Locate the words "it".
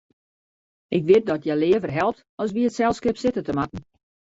2.69-2.75